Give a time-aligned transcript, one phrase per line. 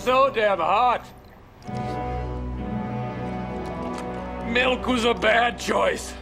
[0.00, 1.06] so damn hot.
[4.48, 6.14] Milk was a bad choice.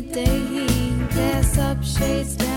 [0.00, 1.10] Midday heat.
[1.10, 2.47] Glass up, shades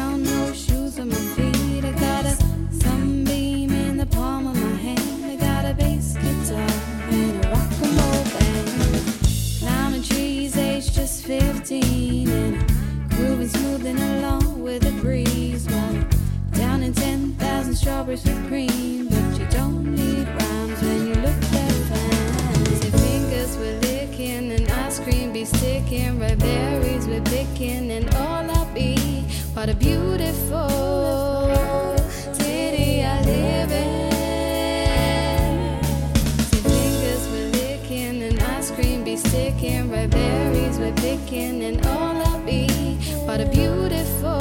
[43.31, 44.39] What a beautiful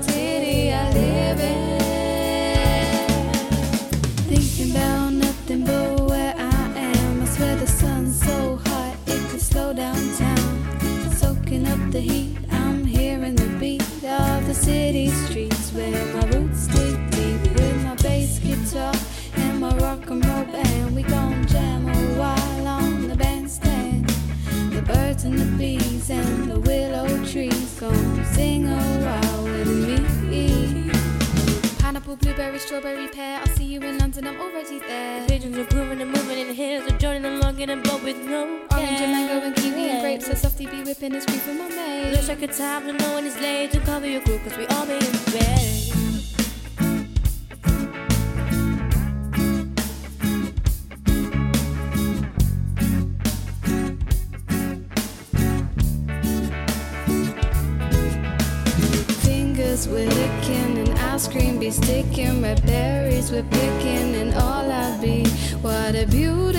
[0.00, 1.78] city I live in.
[4.30, 7.20] Thinking about nothing but where I am.
[7.20, 11.12] I swear the sun's so hot it could slow down town.
[11.18, 15.07] Soaking up the heat, I'm hearing the beat of the city
[32.38, 33.40] blueberry, strawberry, pear.
[33.40, 35.22] I'll see you in London, I'm already there.
[35.22, 36.86] The Pigeons are grooving and moving in the hills.
[36.86, 40.28] They're joining along in a boat with no Orange and mango and kiwi and grapes.
[40.28, 42.12] A softy be whipping his creep for my mate.
[42.12, 44.68] Looks like a time to know when it's late to cover your crew, cause we
[44.68, 45.00] all be in
[45.32, 45.58] bed.
[59.24, 60.77] Fingers we're licking and
[61.18, 62.40] ice cream be sticking.
[62.42, 65.26] Red berries we're picking and all I be.
[65.62, 66.57] What a beautiful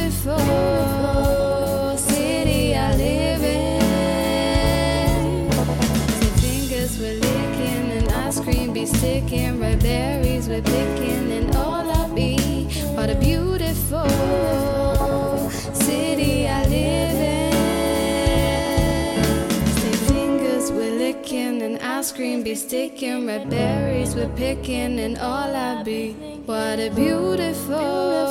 [22.60, 23.26] sticking.
[23.26, 26.12] Red berries we're picking and all I be.
[26.46, 28.29] What a beautiful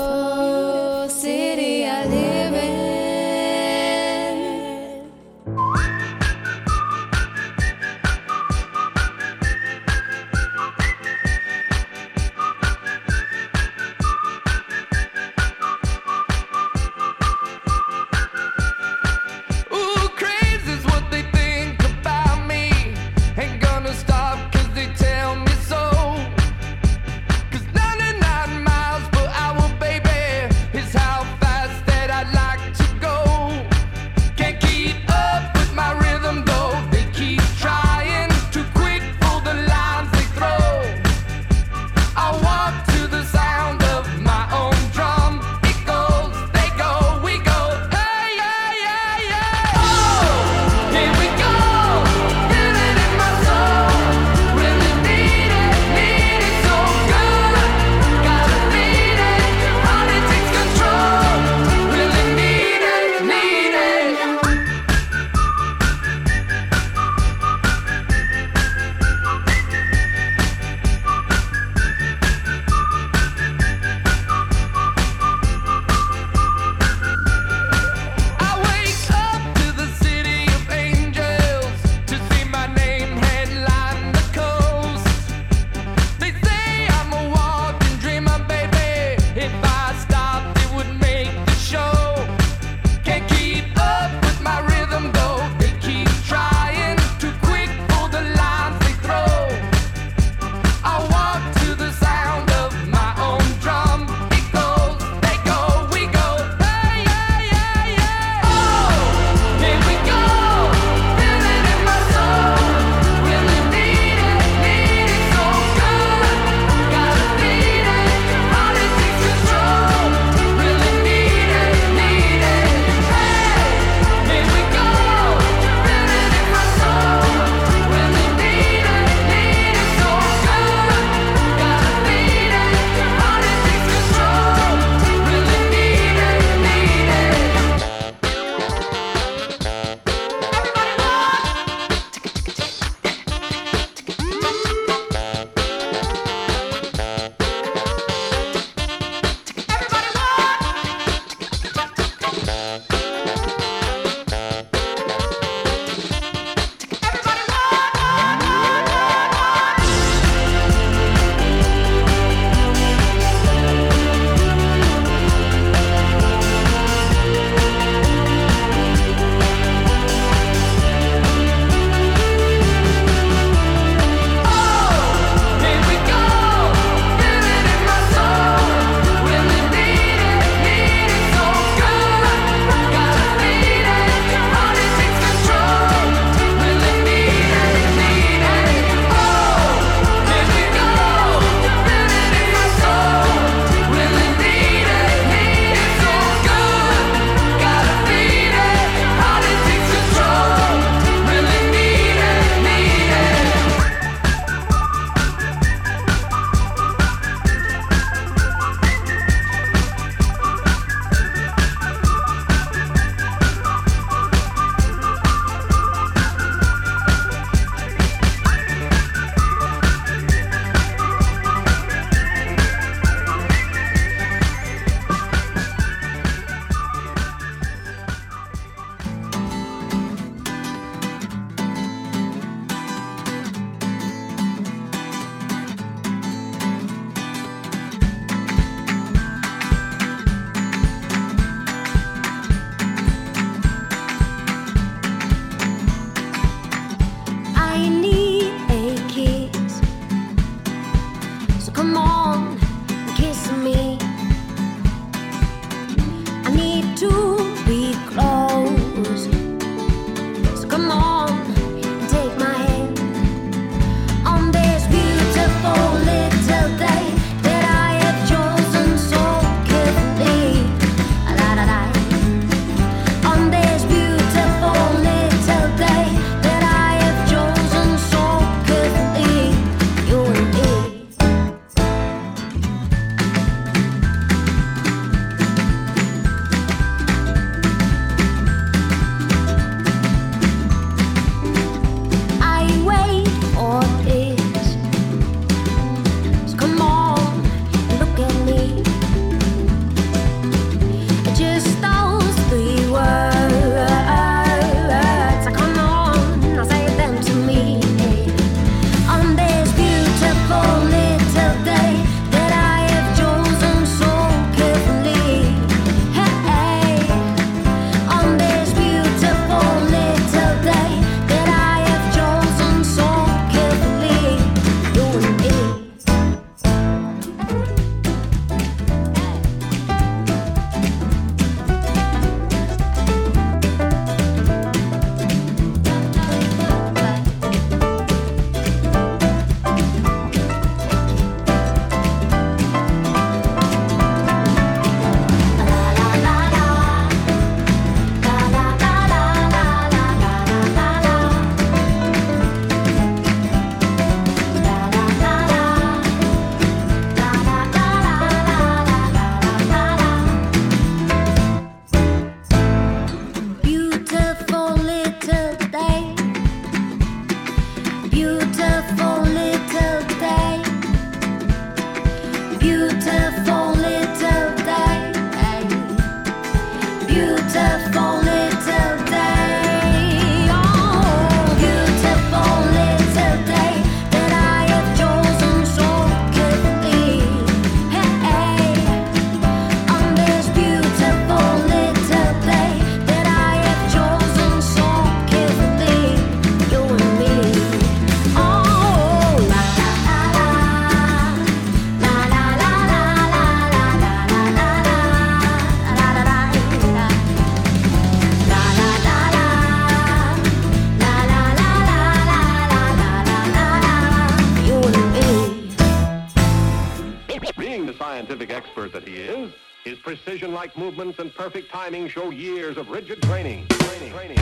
[421.49, 423.67] perfect timing show years of rigid training.
[423.69, 424.13] Training.
[424.13, 424.37] Training.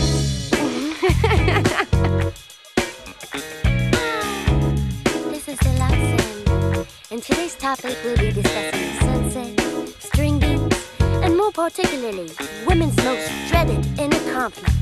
[5.30, 12.28] this is Deluxe, and today's topic we'll be discussing sunset, string beans, and more particularly,
[12.66, 14.74] women's most dreaded inner conflict,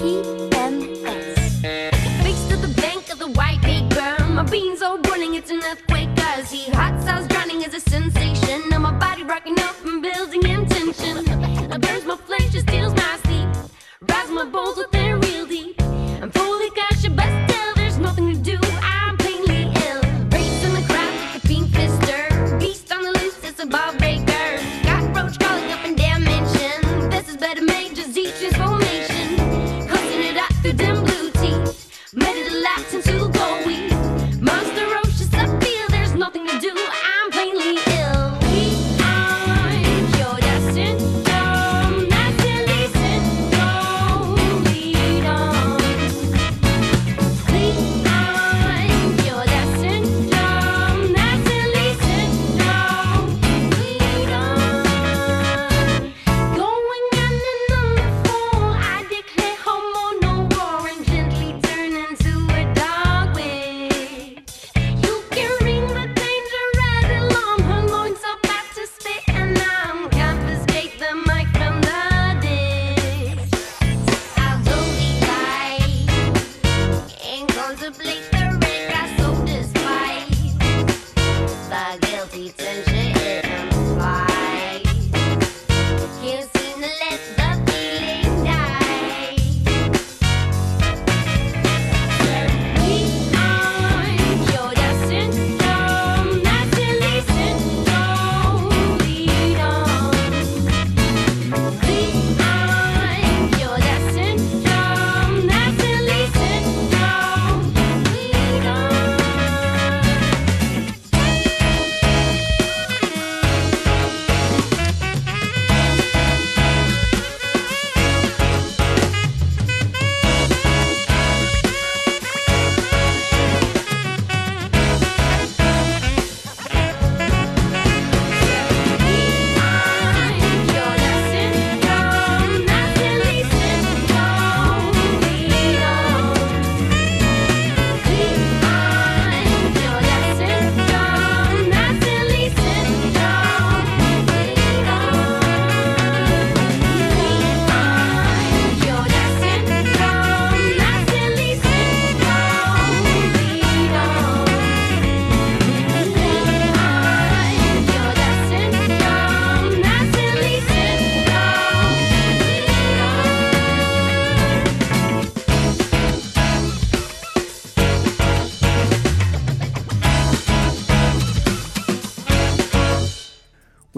[0.00, 1.36] PMS.
[2.22, 4.36] Face to the bank of the white big burn.
[4.36, 6.08] My beans are burning, it's an earthquake.
[6.18, 8.29] I see hot sauce drowning is a sensation.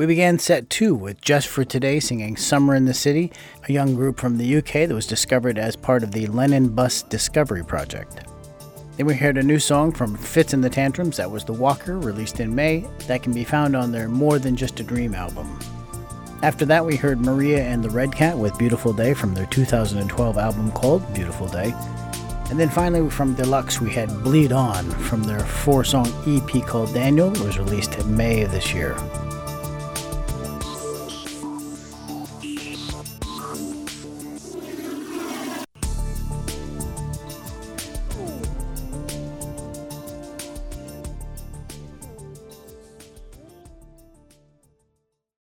[0.03, 3.31] We began set two with Just for Today singing Summer in the City,
[3.69, 7.05] a young group from the UK that was discovered as part of the Lennon Bus
[7.05, 8.27] Discovery Project.
[8.97, 12.01] Then we heard a new song from Fitz and the Tantrums, that was The Walker,
[12.01, 15.57] released in May, that can be found on their More Than Just a Dream album.
[16.43, 20.37] After that, we heard Maria and the Red Cat with Beautiful Day from their 2012
[20.37, 21.73] album called Beautiful Day.
[22.51, 26.93] And then finally, from Deluxe, we had Bleed On from their four song EP called
[26.93, 28.97] Daniel, that was released in May of this year.